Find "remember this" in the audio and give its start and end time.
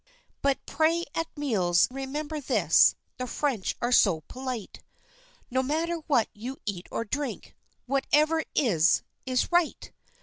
1.91-2.95